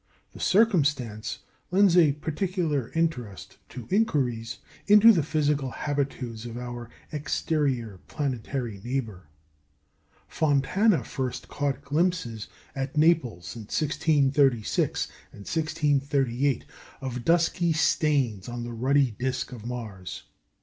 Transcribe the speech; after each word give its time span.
The 0.33 0.39
circumstance 0.39 1.37
lends 1.69 1.95
a 1.95 2.13
particular 2.13 2.91
interest 2.95 3.57
to 3.69 3.87
inquiries 3.91 4.57
into 4.87 5.11
the 5.13 5.21
physical 5.21 5.69
habitudes 5.69 6.43
of 6.47 6.57
our 6.57 6.89
exterior 7.11 7.99
planetary 8.07 8.81
neighbour. 8.83 9.27
Fontana 10.27 11.03
first 11.03 11.49
caught 11.49 11.83
glimpses, 11.85 12.47
at 12.75 12.97
Naples 12.97 13.55
in 13.55 13.61
1636 13.61 15.07
and 15.31 15.41
1638, 15.41 16.65
of 16.99 17.23
dusky 17.23 17.71
stains 17.71 18.49
on 18.49 18.63
the 18.63 18.73
ruddy 18.73 19.11
disc 19.19 19.51
of 19.51 19.67
Mars. 19.67 20.23